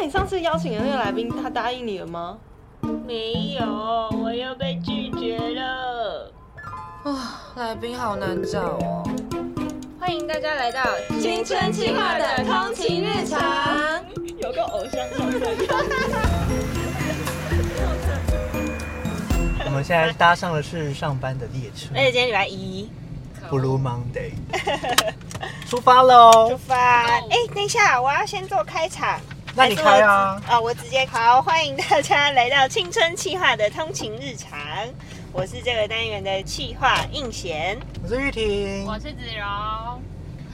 [0.00, 2.38] 那你上次邀请的那个来宾，他答应你了吗？
[3.04, 3.66] 没有，
[4.22, 6.32] 我又被拒绝了。
[7.02, 9.02] 啊，来宾好难找哦。
[9.98, 10.84] 欢迎大家来到
[11.20, 14.00] 青春期化的通勤日常，
[14.36, 15.42] 有个偶像上身。
[19.66, 22.88] 我们现在搭上的是上班的列车而且今天礼拜一
[23.50, 24.30] ，，Blue Monday，
[25.66, 26.56] 出发喽出！
[26.56, 26.76] 发。
[26.76, 27.20] 哎、
[27.52, 29.18] 等一下，我要先做开场。
[29.58, 34.56] 那你开啊啊、我直接好，欢迎大家 来到青春气化的通勤日常。
[35.32, 37.76] 我是这个单元的气化应贤。
[38.00, 40.00] 我是玉婷，我是子柔，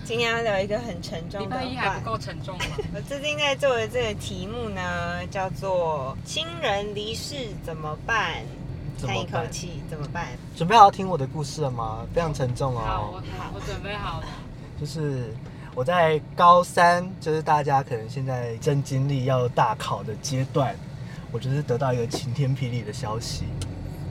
[0.07, 2.13] 今天要聊一个很沉重的话拜一还不。
[2.13, 2.65] 够沉重吗？
[2.97, 8.37] 我最近在做的这个题目呢，叫做“亲人离世怎么办”。
[9.07, 9.39] 叹一口？
[9.51, 10.29] 气，怎么办？
[10.57, 12.07] 准备好听我的故事了吗？
[12.15, 13.23] 非常沉重哦好，我哦。
[13.55, 14.27] 我准备好了。
[14.81, 15.35] 就是
[15.75, 20.73] 我在高三，就是大家可能现在正经历要大考的阶段，
[21.33, 23.47] 我就是得到一个晴天霹雳的消息，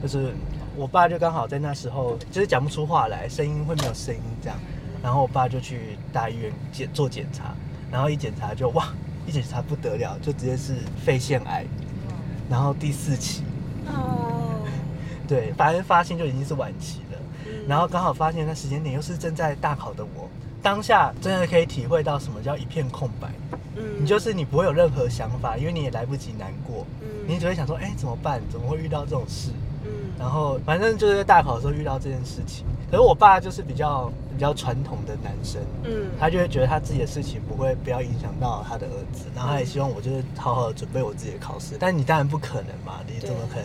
[0.02, 0.34] 就是
[0.76, 4.58] 我爸就刚好在那时候就是讲不出话来，声音会没有声音这样，
[5.02, 7.54] 然后我爸就去大医院检做检查，
[7.90, 8.92] 然后一检查就哇，
[9.26, 11.64] 一检查不得了，就直接是肺腺癌，
[12.50, 13.42] 然后第四期，
[13.86, 14.60] 哦，
[15.26, 17.18] 对，反正发现就已经是晚期了。
[17.46, 20.28] 嗯然后刚好发现那时间点又是正在大考的我，
[20.64, 23.28] 当下真的可以体会到什么叫一片空白。
[23.76, 28.40] 嗯你就是你不会有任何想法，因为你也来不及难过，嗯你只会想说，哎，怎么办？
[28.50, 29.50] 怎么会遇到这种事？
[29.84, 32.64] 嗯然后反正就是在大考的时候遇到这件事情。
[32.90, 41.76] 可是我爸就是比较比较传统的男生，嗯他就会觉得他自己的事情不会不要影响到他的儿子，然后他也希望我就是好好的准备我自己的考试。
[41.78, 43.64] 但你当然不可能嘛，你怎么可能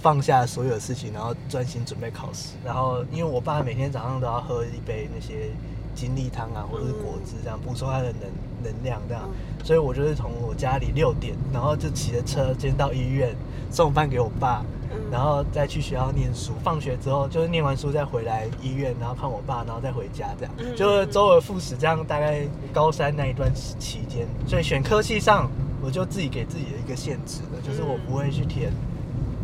[0.00, 2.54] 放下所有的事情，然后专心准备考试？
[2.64, 5.50] 然后因为我爸每天早上都要喝一杯那些
[5.96, 8.30] 精力汤啊，或者是果汁这样补充它的能
[8.62, 9.28] 能量这样，
[9.64, 13.34] 所以我就是从我家里六点，然后就骑着车先到医院
[13.70, 14.62] 送饭给我爸。
[15.10, 25.50] 然后再去学校念书，放学之后就是念完书再回来医院，然后看我爸，然后再回家，这样、嗯就是周而复始，这样大概高三那一段期间，所以选科系上
[25.82, 28.72] 我就自己给自己的一个限制了，就是我不会去填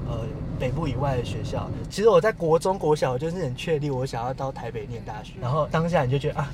[0.09, 0.21] 呃
[0.63, 1.69] 北部以外的学校。
[1.91, 6.49] 其实我在国中、国小我就是很确定我想要到台北念大学，然后当下你就觉得啊，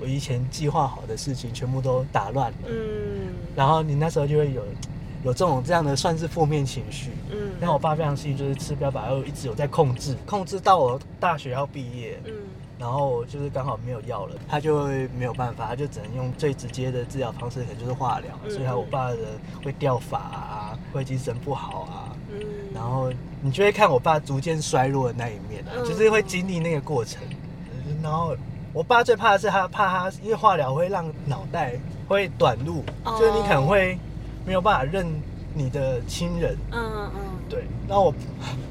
[0.00, 4.64] 我以前计划好的事情全部都打乱了，嗯然后你那时候就会有
[5.22, 7.12] 有这种这样的算是负面情绪。
[7.30, 12.32] 嗯然后我爸非常幸运，就是吃标靶又一直有在控制，控制到我大学要毕业，嗯
[12.76, 18.36] 然后就是刚好没有药了，他就会没有办法，他就只能用最直接的治疗方式，可能就是化疗。
[18.44, 19.18] 嗯所以他我爸的
[19.62, 22.40] 会掉发啊，会精神不好啊，嗯
[22.74, 23.10] 然后
[23.44, 27.20] 你就会看我爸逐渐衰弱的那一面就是会经历那个过程。
[28.02, 28.34] 然后
[28.72, 31.74] 我爸最怕的是他怕他，因为化疗会让脑袋
[32.08, 33.14] 会短路，哦。
[33.18, 33.98] 就是你可能会
[34.46, 35.06] 没有办法认
[35.52, 36.56] 你的亲人。
[36.72, 36.80] 嗯
[37.14, 37.20] 嗯。
[37.46, 38.14] 对，那我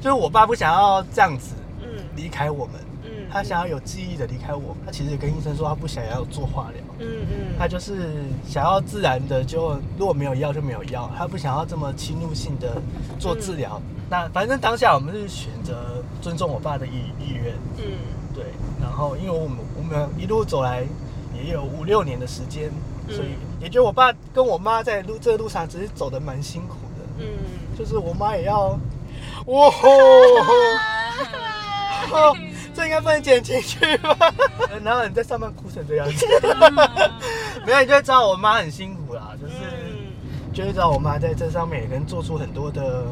[0.00, 2.04] 就是我爸不想要这样子嗯。
[2.16, 2.93] 离开我们，嗯
[3.34, 4.76] 他想要有记忆的离开我。
[4.86, 8.12] 他其实跟医生说他不想要做化疗，嗯嗯他就是
[8.48, 12.80] 想要自然的就如果没有药就没有药，他不想要这么侵入性的
[13.18, 13.82] 做治疗。
[14.08, 17.98] 那反正当下我们是选择尊重我爸的意意愿，嗯
[18.32, 18.44] 对。
[18.80, 20.84] 然后因为我们我们一路走来
[21.34, 22.70] 也有五六年的时间，
[23.08, 23.30] 嗯所以
[23.60, 27.04] 也觉得我爸跟我妈在路这个路上只是走得蛮辛苦的。
[27.18, 27.26] 嗯
[27.76, 28.78] 就是我妈也要，
[29.46, 29.88] 哇吼！
[32.12, 32.36] 哦，
[32.74, 34.16] 这应该不能剪进去吧？
[34.84, 36.26] 然后你在上班哭成这样子，
[37.64, 43.04] 没有你就会知道我妈很辛苦啦，就是嗯就会知道我妈在这上面也能做出很多的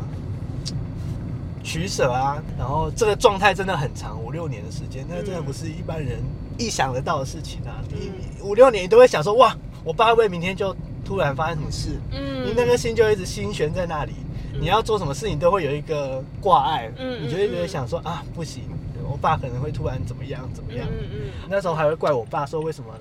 [1.62, 2.42] 取舍啊。
[2.58, 6.18] 然后这个状态真的很长，五六年的时间，那真的不是一般人
[6.58, 7.82] 意想得到的事情啊。
[7.88, 8.10] 你
[8.42, 10.74] 五六年你都会想说，哇，我爸会不会明天就
[11.04, 12.00] 突然发生什么事？
[12.12, 14.12] 嗯你那颗心就一直心悬在那里，
[14.60, 18.64] 你要做什么事情都会有一个挂碍，嗯你就会觉得想说啊，不行，
[19.10, 20.86] 我爸可能会突然怎么样怎么样。
[20.90, 21.18] 嗯嗯
[21.48, 22.92] 那时候还会怪我爸说，为什么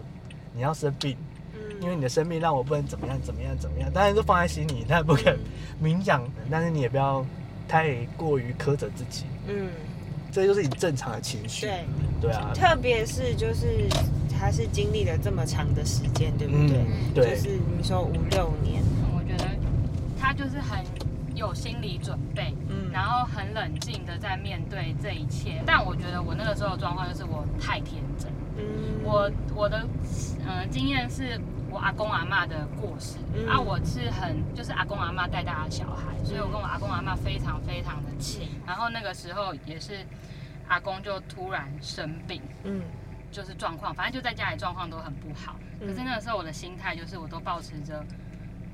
[0.54, 1.16] 你要生病？
[1.54, 5.38] 嗯因为你的生病让我不能怎么样怎么样怎么样，当然都放在心里，但不肯
[5.80, 7.26] 明讲，但是你也不要
[7.68, 9.70] 太过于苛责自己，嗯
[10.32, 11.66] 这就是你正常的情绪。
[11.66, 11.86] 对。
[12.22, 13.90] 对啊，特别是就是
[14.30, 16.78] 他是经历了这么长的时间，对不对？
[16.78, 16.86] 嗯，
[17.16, 18.84] 对就，是你说五六年，
[19.16, 19.50] 我觉得
[20.20, 20.86] 他就是很
[21.34, 22.61] 有心理准备，嗯
[22.92, 25.62] 然后很冷静的在面对这一切。
[25.66, 29.86] 但我觉得我那个时候的状况就是我太天真，嗯我我的
[30.46, 31.40] 呃经验是
[31.70, 38.50] 我阿公阿妈的过世、嗯啊，我是很就是阿公阿妈带大的小孩，所以我跟我阿公阿妈非常非常的亲。
[38.68, 40.06] 然后那个时候也是
[40.68, 42.82] 阿公就突然生病，嗯
[43.32, 45.56] 就是状况，反正就在家里状况都很不好。
[45.80, 48.06] 可是那个时候我的心态就是，我都保持着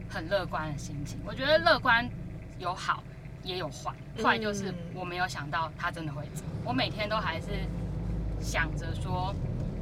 [0.10, 1.20] 很乐观的心情。
[1.26, 2.10] 我觉得乐观
[2.58, 3.04] 有好
[3.48, 7.48] 也有坏，坏就是我没有想到他真的会走，我每天都还是
[8.42, 9.34] 想着说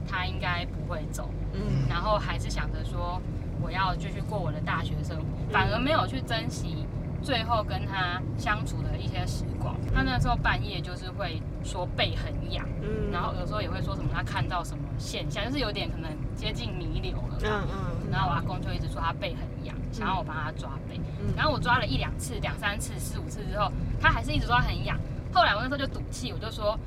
[0.08, 1.88] 他应该不会走，嗯。
[1.90, 3.20] 然后还是想着说
[3.60, 6.86] 我要继续过我的大学生活，反而没有去珍惜
[7.24, 9.76] 最后跟他相处的一些时光。
[9.94, 13.12] 他那时候半夜就是会说背很痒，嗯。
[13.12, 17.40] 然后有时候也会说什么他看到什么现象，就是有点可能接近弥留了。
[17.44, 18.12] 嗯嗯。
[18.12, 20.97] 然后我阿公就一直说他背很痒，想要我帮他抓背。
[21.21, 25.00] 嗯然后我抓了一两次、两三次、四五次之后，他还是一直说很痒。
[25.33, 26.77] 后来我那时候就赌气，我就说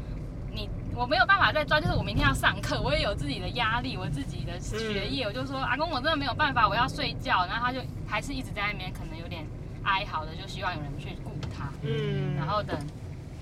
[0.52, 7.46] 你我没有办法再抓，就是我明天要上课，我也有自己的压力，我自己的学业，我就说阿公我真的没有办法，我要睡觉。
[7.46, 9.44] 然后他就还是一直在那边，可能有点
[9.84, 11.69] 哀嚎的，就希望有人去顾他。
[11.82, 12.76] 嗯然后等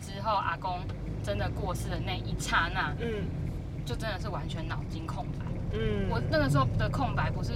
[0.02, 0.80] 之后阿公
[1.22, 3.24] 真的过世的那一刹那，嗯
[3.84, 5.44] 就真的是完全脑筋空白。
[5.72, 7.52] 嗯我那个时候的空白不是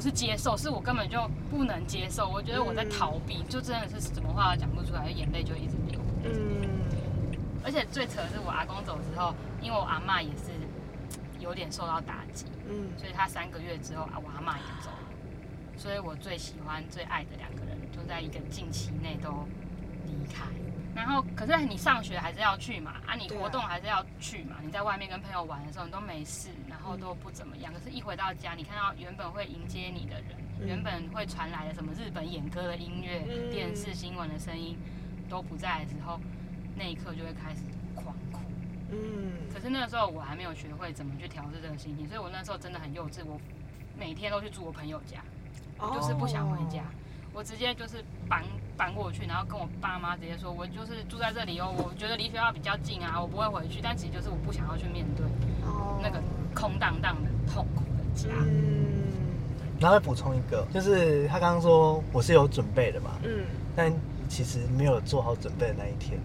[0.00, 2.26] 不是接受，是我根本就不能接受。
[2.26, 6.00] 我觉得我在逃避，就真的是什么话都讲不出来，眼泪就一直流。
[6.24, 6.66] 嗯
[7.62, 10.56] 而且最扯的是我阿公走之后，因为我阿妈也是
[11.38, 15.76] 有点受到打击，嗯所以他三个月之后啊，我阿妈也走了。
[15.76, 19.46] 所以我最喜欢、最爱的两个人，就在一个近期内都
[20.20, 20.44] 离开。
[20.94, 24.56] 然后，可是你上学还是要去嘛，啊，你活动还是要去嘛。
[24.62, 27.72] 你在外面跟朋友玩的时候，你都没事，然后都不怎么样。
[27.72, 34.76] 可是，一回到家，你看到原本会迎接你的人，嗯原本会传来的什么日本演歌的音乐、嗯电视新闻的声音
[35.28, 36.20] 都不在的时候，
[36.76, 37.62] 那一刻就会开始
[37.94, 38.40] 狂哭。
[38.92, 43.40] 嗯可是那个时候我还没有学会怎么去调试这个心情，所以我那时候真的很幼稚，我
[43.96, 45.22] 每天都去住我朋友家，
[45.78, 46.82] 我就是不想回家，
[47.32, 48.42] 我直接就是搬
[48.76, 55.24] 搬过去，然后跟我爸妈直接说，我就是住在这里哦，我觉得离学校比较近啊，我不会回去，但其实就是我不想要去面对
[55.64, 56.20] 哦那个
[56.54, 58.28] 空荡荡的痛苦的家。
[58.34, 58.78] 嗯
[59.80, 63.44] 然后再补充一个，就是他刚刚说我是有准备的嘛，嗯
[63.74, 63.90] 但
[64.28, 66.20] 其实没有做好准备的那一天，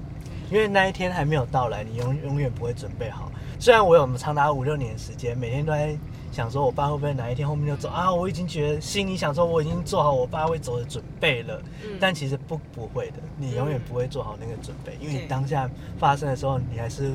[0.51, 3.31] 因为那一天还没有到来，你永永远不会准备好。
[3.57, 5.97] 虽然我有长达五六年时间，每天都在
[6.35, 17.13] 想说我爸会不会哪一天后面就走啊，我已经觉得心里想说我已经做好我爸会走的准备了，嗯但其实不不会的，你永远不会做好那个准备，因为你当下发生的时候，你还是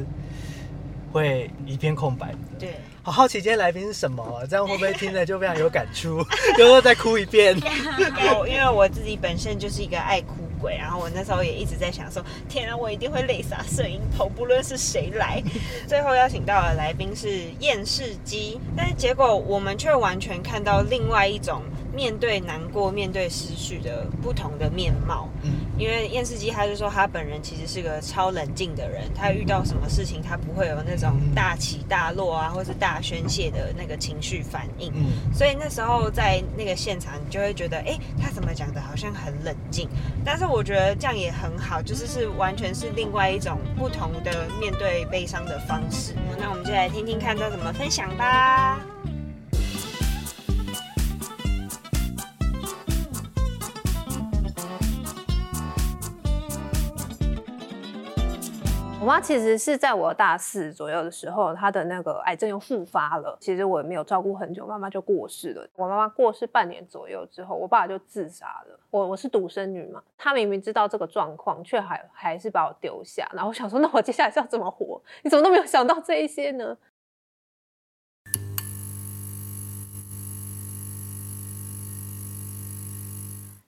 [1.13, 2.39] 会一片空白的。
[2.59, 2.77] 对。
[3.03, 4.47] 好好奇今天来宾是什么啊？
[4.47, 6.19] 这样会不会听了就非常有感触？
[6.59, 7.55] 有时候再哭一遍。
[8.49, 15.43] 因为我自己本身就是一个爱哭鬼，然后我那时候也一直在想说，天啊，我一定会泪洒摄影棚，不论是谁来。
[15.89, 21.63] 最后邀请到的来宾是验视机，但是结果我们却完全看到另外一种
[21.95, 25.29] 面对难过、面对失去的不同的面貌。
[25.43, 25.51] 嗯
[25.81, 34.93] 因为验视机他就说他本人其实是个超冷静的人，他遇到什么事情他不会有那种大起大落啊，或是大宣泄的那个情绪反应。
[34.95, 39.89] 嗯，所以那时候在那个现场，你就会觉得，哎，他怎么讲的，好像很冷静。
[40.23, 46.15] 但是我觉得这样也很好，就是是完全是另外一种不同的面对悲伤的方式。
[46.39, 48.79] 那我们就来听听看他怎么分享吧。
[59.11, 63.37] 妈其实是在我大四左右的时候，她的那个癌症又复发了。
[63.41, 65.67] 其实我也没有照顾很久，妈妈就过世了。
[65.75, 68.79] 我妈妈过世半年左右之后，我爸就自杀了。
[68.89, 73.29] 我我是独生女嘛，他明明知道这个状况，却还还是把我丢下。
[73.33, 75.03] 然后我想说， 那我接下来是要怎么活？
[75.23, 76.77] 你怎么都没有想到这一些呢？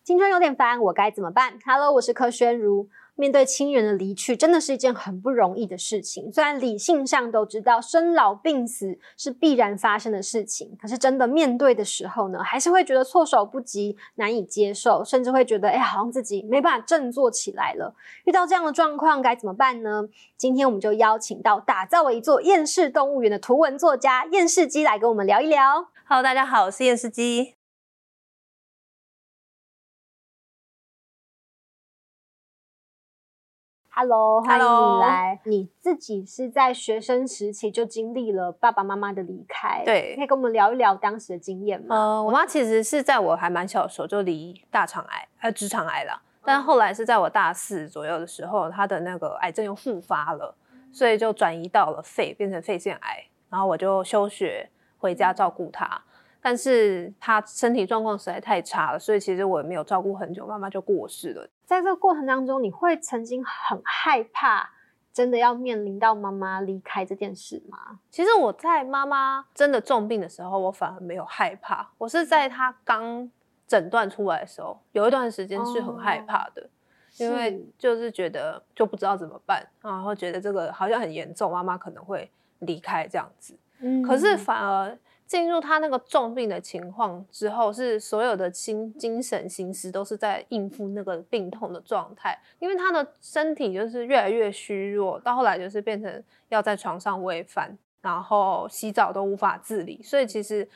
[0.05, 2.89] 青春有点烦，我该怎么办？Hello，我是柯宣如。
[3.15, 6.33] 面对亲人的离去，真的是一件很不容易的事情。
[6.33, 17.95] 虽然理性上都知道生老病死是必然发生的事情，可是真的面对的时候呢，还是会觉得措手不及，难以接受，甚至会觉得，哎，好像自己没办法振作起来了。
[18.25, 20.09] 遇到这样的状况该怎么办呢？
[20.37, 25.89] 今天我们就邀请到打造了一座厌世动物园的图文作家厌世机来跟我们聊一聊。
[26.05, 27.62] Hello，大家好，我是验视机。
[33.95, 35.41] Hello，欢迎你来。
[35.45, 41.95] 你自己是在学生时期就经历了爸爸妈妈的离开，对可以跟我们聊一聊当时的经验吗？
[41.95, 46.23] 呃，我妈其实是在我还蛮小的时候就离大肠癌，呃，直肠癌了。
[46.43, 50.55] 但后来是在我大四左右的时候，她的那个癌症又复发了，
[50.91, 53.27] 所以就转移到了肺，变成肺腺癌。
[53.51, 56.03] 然后我就休学回家照顾她。
[56.41, 61.47] 但是她身体状况实在太差了，所以其实我也没有照顾很久，妈妈就过世了。
[61.73, 64.69] 在这个过程当中，你会曾经很害怕，
[65.11, 67.99] 真的要面临到妈妈离开这件事吗？
[68.11, 71.91] 其实我在妈妈真的重病的时候，我反而没有害怕。
[71.97, 73.31] 我是在她刚
[73.67, 76.69] 诊断出来的时候，有一段时间是很害怕的，
[77.17, 83.59] 因为就是觉得就不知道怎么办，然后觉得这个好像很严重，妈妈可能会离开这样子。
[83.81, 84.97] 嗯可是反而
[85.33, 100.69] 进入他那个重病的情况之后，是所有的心精神心思都是在应付那个病痛的状态，因为他的身体就是越来越虚弱，到后来就是变成要在床上喂饭，然后洗澡都无法自理，所以其实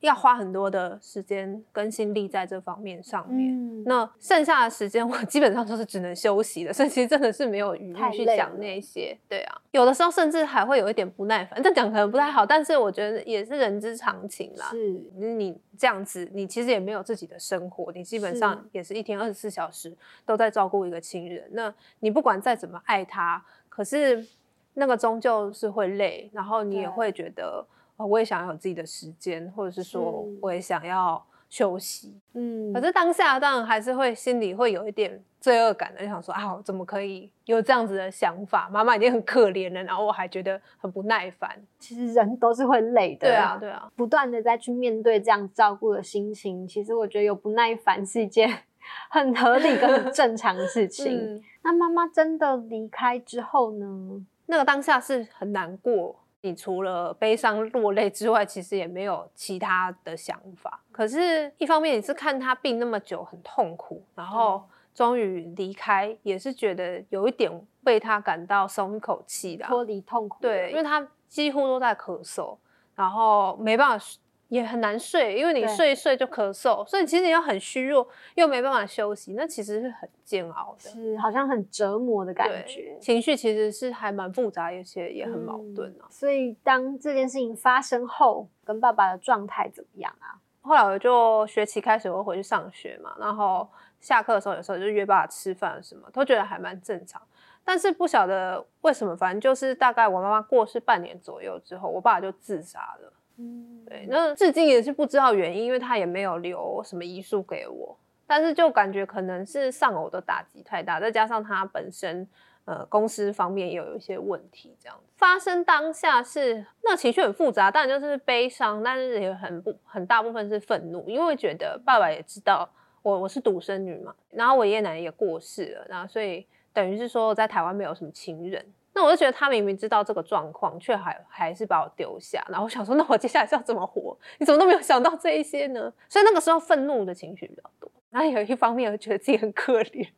[0.00, 3.54] 要花很多的时间跟心力在这方面上面。
[3.54, 9.16] 嗯那剩下的时间我 基本上都是只能休息的，所以其实真的是没有余太力去讲那些。
[9.28, 14.66] 对啊，有的时候甚至还会有一点不耐烦，这讲可能不太好，但是我觉得也是人之常情啦。
[14.70, 21.48] 是你你这样子，你其实也没有自己的生活，你基本上也是一天二十四小时都在照顾一个亲人。
[21.52, 24.26] 那你不管再怎么爱他，可是
[24.74, 27.64] 那个终究是会累，然后你也会觉得，
[27.98, 32.18] 哦，我也想要有自己的时间，或者是说我也想要休息。
[32.32, 38.68] 嗯可是当下当然还是会心里会有一点罪恶感的，就想说啊，我怎么可以有这样子的想法？
[38.70, 41.50] 妈妈已经很可怜了，然后我还觉得很不耐烦。
[41.78, 48.48] 其实人都是会累的，对啊，，对啊，不断的再去面对这样照顾的心情，其实我觉得有不耐烦是一件
[49.10, 51.16] 很合理跟很正常的事情。
[51.18, 54.24] 嗯，那妈妈真的离开之后呢？
[54.46, 56.16] 那个当下是很难过。
[56.40, 60.80] 你除了悲伤落泪之外，其实也没有其他的想法。
[60.92, 64.62] 可是，一方面你是看他病那么久，很痛苦，然后
[64.94, 67.50] 终于离开，也是觉得有一点
[67.82, 69.68] 为他感到松一口气的啊。
[69.68, 72.56] 脱离痛苦了，对，因为他几乎都在咳嗽，
[72.94, 80.90] 然后没办法睡，也很难睡，因为你睡一睡就咳嗽，所以其实你要很虚弱，又没办法休息，那其实是很煎熬的。
[80.90, 82.98] 是好像很折磨的感觉，。
[83.00, 86.08] 情绪其实是还蛮复杂，有些也很矛盾啊。
[86.08, 90.40] 所以当这件事情发生后，跟爸爸的状态怎么样啊？
[90.62, 93.68] 后来我就学期开始我会回去上学嘛，然后
[94.00, 97.20] 下课的时候有时候就约爸爸吃饭什么，都觉得还蛮正常。
[97.64, 103.12] 但是不晓得为什么，反正就是大概我妈妈过世半年左右之后，我爸就自杀了。
[103.40, 112.26] 嗯，对，那至今也是不知道原因，因为他也没有留什么遗书给我，但是就感觉可能是丧偶的打击太大，再加上他本身
[112.64, 122.68] 呃公司方面也有一些问题，这样发生当下是那情绪很复杂，当然就是悲伤，但是也很不很大部分是愤怒，因为觉得爸爸也知道
[123.02, 128.66] 我我是独生女嘛，然后我爷爷奶奶也过世了，然后所以等于是说我在台湾没有什么亲人。
[128.98, 132.44] 那我就觉得他明明知道这个状况，却还还是把我丢下。
[132.48, 134.18] 然后我想说， 那我接下来是要怎么活？
[134.38, 135.92] 你怎么都没有想到这一些呢？
[136.08, 137.88] 所以那个时候愤怒的情绪比较多。
[138.10, 140.08] 然后有一方面，我觉得自己很可怜。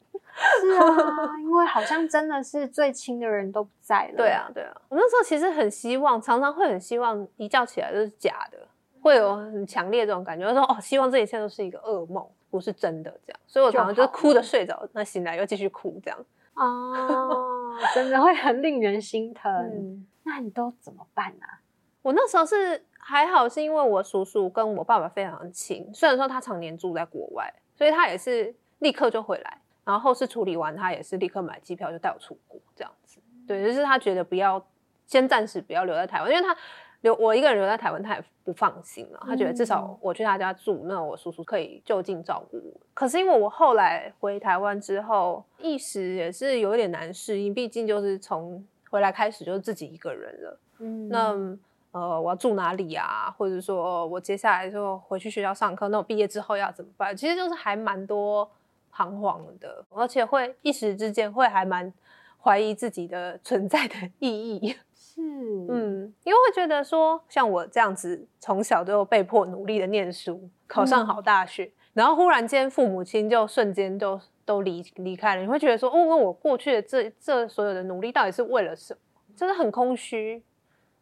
[0.63, 4.15] 是啊，因为好像真的是最亲的人都不在了。
[4.17, 4.75] 对，啊，对啊。
[4.89, 8.59] 我那时候其实很希望，常常会很希望一觉起来都是假的，
[9.03, 13.41] 会有很强烈这种感觉，就说哦，希望这一切都是一个噩梦，不是真的这样。
[13.47, 16.19] 所以我常常就是哭着睡着，那醒来又继续哭这样。
[16.55, 17.60] 哦，
[17.95, 19.53] 真的会很令人心疼。
[19.53, 20.07] 嗯。
[20.23, 21.59] 那你都怎么办啊？
[22.03, 33.19] 我那时候是还好，是因为我叔叔跟我爸爸非常亲，虽然说他常年住在国外，所以他也是立刻就回来，然后后事处理完，他也是立刻买机票就带我出国这样子。
[33.49, 34.65] 对，就是他觉得不要
[35.07, 36.57] 先暂时不要留在台湾，因为他
[37.03, 39.21] 留我一个人留在台湾，他也不放心了。
[39.27, 42.81] 他觉得至少我去他家住，那我叔叔可以就近照顾我。
[42.93, 50.59] 可是因为我后来回台湾之后，一时也是有点难适应，毕竟就是从回来开始就是自己一个人了。
[50.79, 51.59] 嗯，那
[51.93, 53.35] 呃，我要住哪里啊？
[53.37, 57.17] 或者说我接下来就回去学校上课，那我毕业之后要怎么办？
[57.17, 58.49] 其实就是还蛮多
[58.93, 61.93] 彷徨的，而且会一时之间会还蛮
[62.41, 64.77] 怀疑自己的存在的意义。
[65.21, 79.01] 是，嗯，嗯，因为会觉得说，像我这样子从小就被迫努力的念书，考上好大学，然后忽然间父母亲就瞬间就都离离开了，你会觉得说，哦，那我过去的这这所有的努力到底是为了什么？
[79.37, 80.43] 真的很空虚。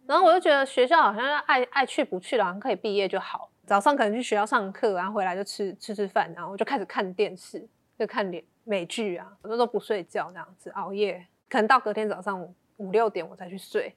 [0.07, 3.51] 然后我就觉得学校好像爱爱去不去了，好像可以毕业就好。
[3.67, 7.63] 早上可能去学校上课，然后回来就吃吃吃饭，然后我就开始看电视，
[7.99, 12.43] 就看美美剧啊，我都都不睡觉那样子熬夜，可能到隔天早上
[12.79, 13.95] 五六点我才去睡。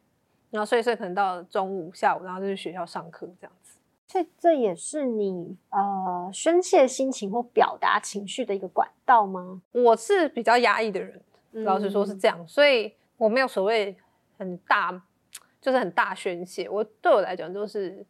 [0.52, 3.80] 然后睡一睡，可能到中午、下午，然后就去学校上课这样子。
[4.08, 9.62] 所以这也是你呃宣泄心情或表达情绪的一个管道吗？
[9.72, 13.96] 我是比较压抑的人，老实说是嗯这样，所以我没有所谓
[14.38, 15.02] 很大，
[15.62, 16.70] 就是很大宣泄。
[16.70, 18.06] 我对我来讲就是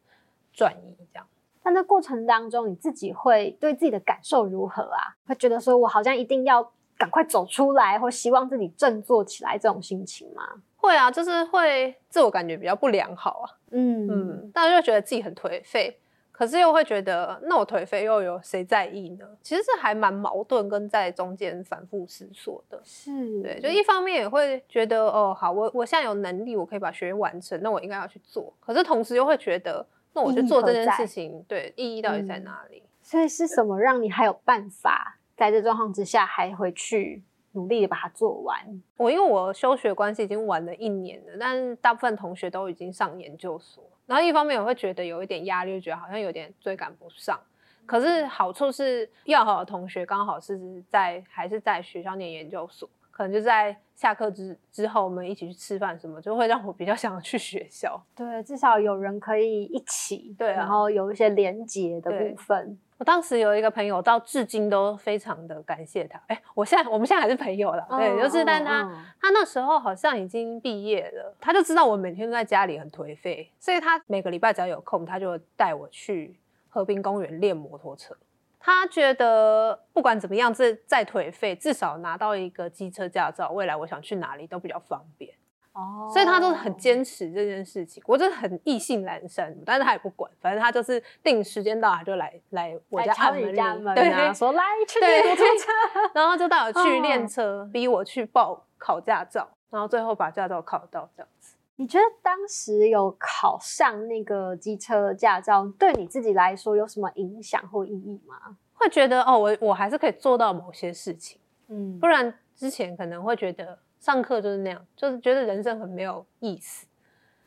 [0.52, 1.28] 转移这样。
[1.62, 5.14] 但在过程当中，你自己会对自己的感受如何啊？
[5.28, 6.72] 会觉得说我好像一定要
[7.02, 10.44] 赶快走出来，或希望自己振作起来这种心情吗？
[10.78, 15.98] 会啊，就是会自我感觉比较不良好啊，嗯嗯，但是就觉得自己很颓废。
[16.32, 19.28] 可可是又会觉得，那我颓废又有谁在意呢？
[19.44, 22.82] 其实是还蛮矛盾，跟在中间反复思索的。
[22.84, 28.52] 是，对，就一方面也会觉得，哦，好，我我现在有能力，我可以把学业完成，那我应该要去做。
[28.60, 32.82] 可是同时又会觉得，那我去做这件事情，对，意义到底在哪里？
[33.04, 38.60] 所以是什么让你还有办法在这状况之下还回去努力的把它做完？
[38.96, 43.84] 我因为我休学关系已经晚了一年了，但是大部分同学都已经上研究所。
[44.06, 47.40] 然后一方面我会觉得有一点压力，就觉得好像有点追赶不上。
[47.88, 58.00] 可是好处是要好的同学刚好是在还是在学校念研究所，可能就在下课之之后，我们一起去吃饭什么，就会让我比较想去学校。
[58.16, 62.78] 对，至少有人可以一起，对啊然后有一些连结的部分。
[63.02, 66.22] 我当时有一个朋友，到至今都非常的感谢他。
[66.28, 68.84] 哎，我现在我们现在还是朋友了，对，嗯就是但他。
[68.84, 76.40] 嗯他那时候好像已经毕业了，他就知道我每天都在家里很颓废，所以他每个礼拜只要有空，他就带我去
[76.70, 78.16] 河滨公园练摩托车。
[78.60, 85.34] 他觉得不管怎么样，这再颓废，至少拿到一个机车驾照，未来我想去哪里都比较方便。
[85.74, 95.72] 哦所以他都是很坚持这件事情，我真的很意兴阑珊，但是他也不管，反正他就是定时间到，他就来来我家按门铃对，啊，说来去练摩托车。
[96.14, 101.56] 然后就带我去哦练车，逼我去报考驾照，然后最后把驾照考到这样子。
[101.78, 108.58] 你觉得当时有考上那个机车驾照，对你自己来说有什么影响或意义吗？
[108.74, 116.86] 会觉得哦，我我还是可以做到某些事情，嗯不然之前可能会觉得上课就是那样，就是觉得人生很没有意思。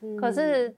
[0.00, 0.74] 嗯可是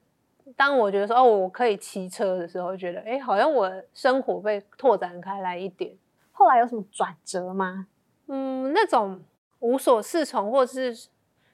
[0.56, 5.95] 当我觉得说哦，我可以骑车的时候，觉得哎，好像我生活被拓展开来一点。
[6.33, 7.87] 后来有什么转折吗？
[8.26, 9.21] 嗯，那种
[9.59, 11.09] 无所适从，或是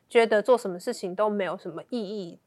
[0.08, 2.38] 觉得做什么事情都没有什么意义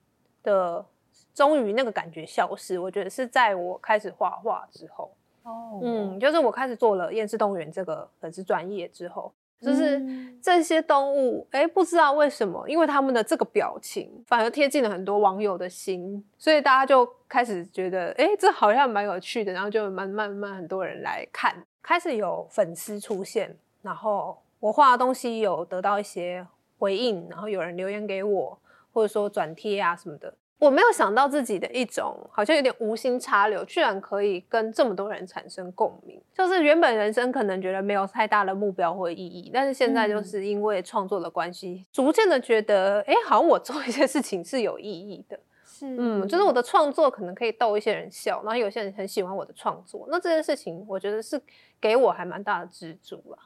[0.43, 0.85] 的，
[1.33, 2.77] 终于那个感觉消失。
[2.77, 5.11] 我觉得是在我开始画画之后，
[5.43, 26.45] 哦嗯，就是我开始做了厌世动物园这个粉丝专业之后，就是嗯这些动物，哎，不知道为什么，因为他们的这个表情，反而贴近了很多网友的心，所以大家就开始觉得，哎，这好像蛮有趣的，然后就慢慢慢很多人来看，开始有粉丝出现，然后我画的东西有得到一些
[26.77, 28.59] 回应，然后有人留言给我，
[28.93, 30.33] 或者说转贴啊什么的。
[30.57, 36.21] 我没有想到自己的一种好像有点无心插柳，居然可以跟这么多人产生共鸣。
[36.33, 45.37] 就是原本人生可能觉得没有太大的目标或意义，但是现在就是因为创作的关系，逐渐的觉得，哎，好像我做一些事情是有意义的。
[45.65, 51.39] 是嗯，就是我的创作可能可以逗一些人笑，然后有些人很喜欢我的创作，那这件事情我觉得是
[51.81, 53.37] 给我还蛮大的支柱啦。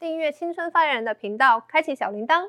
[0.00, 2.48] 订阅青春发言人的频道，开启小铃铛。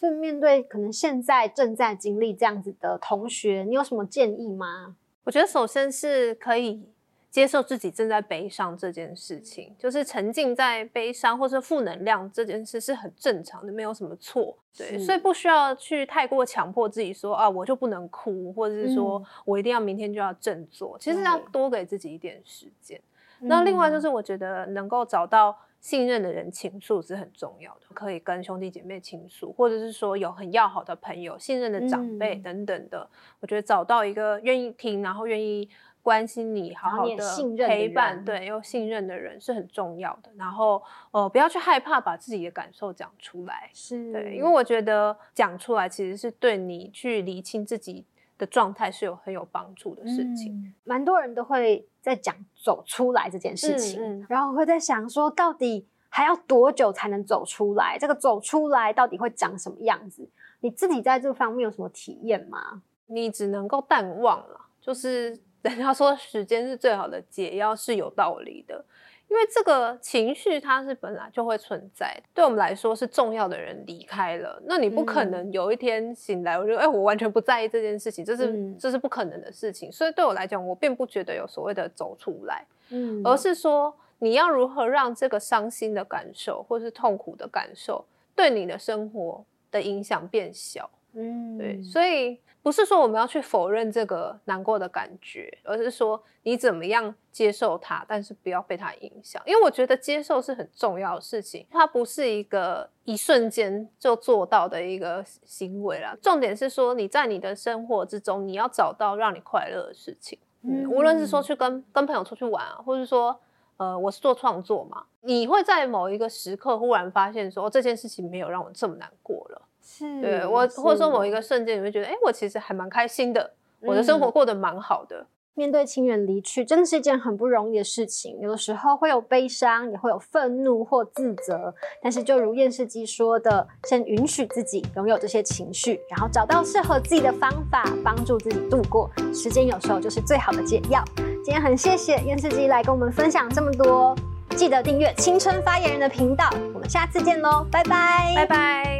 [0.00, 4.96] 所以面对可能现在正在经历这样子的同学，你有什么建议吗？
[5.24, 6.82] 我觉得首先是可以
[7.28, 14.56] 接受自己正在悲伤这件事情，就是沉浸在悲伤或是负能量这件事是很正常的，没有什么错。
[14.74, 20.96] 对，所以不需要去太过强迫自己说啊，我就不能哭，或者是说嗯我一定要明天就要振作。
[20.98, 22.98] 其实要多给自己一点时间。
[23.40, 33.08] 那另外就嗯是，我觉得能够找到信任的人倾诉是很重要的，可以跟兄弟姐妹倾诉，或者是说有很要好的朋友、信任的长辈嗯等等的。
[33.40, 35.68] 我觉得找到一个愿意听，然后愿意
[36.02, 40.30] 关心你、好好的陪伴，对，又信任的人是很重要的。
[40.36, 48.04] 然后呃，不要去害怕把自己的感受讲出来，是对，因为我觉得讲出来其实是对你去厘清自己
[48.40, 50.52] 的状态是有很有帮助的事情。
[50.54, 57.96] 嗯蛮多人都会在讲走出来这件事情，嗯嗯然后会在想说，到底还要多久才能走出来？
[57.98, 60.28] 这个走出来到底会长什么样子？
[60.60, 62.82] 你自己在这方面有什么体验吗？
[63.06, 68.84] 你只能够淡忘了，就是 人家说时间是最好的解药是有道理的，
[69.30, 75.30] 因为这个情绪它是本来就会存在的，对我们来说是重要的人离开了，那你不可嗯。
[75.30, 78.76] 能有一天醒来，我就哎、我完全不在意这件事情，这是、嗯。
[78.76, 83.22] 这是不可能的事情，所以对我来讲，我并不觉得有所谓的走出来，嗯。
[83.24, 90.90] 而是说你要如何让这个伤心的感受或是痛苦的感受对你的生活的影响变小。
[91.14, 99.42] 嗯对，所以不是说我们要去否认这个难过的感觉，而是说你怎么样接受它，但是不要被它影响。
[99.46, 106.16] 因为我觉得接受是很重要的事情，它不是一个一瞬间就做到的一个行为啦。
[106.22, 110.38] 重点是说你在你的生活之中，你要找到让你快乐的事情。
[110.62, 113.40] 嗯，无论是说去跟跟朋友出去玩啊，或者说。
[113.80, 119.62] 呃，我是做创作嘛，你会在某一个时刻忽然发现说，哦，这件事情没有让我这么难过了。
[119.82, 121.30] 是对我，或者说某一个。
[121.30, 125.24] 个瞬间，你会觉得，哎、我其实还蛮开心的，我的生活过得蛮好的。
[125.54, 128.38] 面对亲人离去，真的是一件很不容易的事情。
[128.40, 131.72] 有的时候会有悲伤，也会有愤怒或自责。
[132.02, 139.08] 但是，就如验视机说的，先允许自己拥有这些情绪，然后找到适合自己的方法，帮助自己度过。
[139.32, 141.00] 时间有时候就是最好的解药。
[141.44, 144.16] 今天很谢谢验视机来跟我们分享这么多，
[144.56, 146.50] 记得订阅青春发言人的频道。
[146.74, 148.99] 我们下次见喽，拜拜，拜拜。